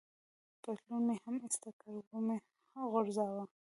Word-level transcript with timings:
پتلون 0.63 1.01
مې 1.07 1.15
هم 1.23 1.35
ایسته 1.45 1.69
کړ، 1.79 1.93
و 2.09 2.17
مې 2.27 2.37
ځړاوه. 3.15 3.43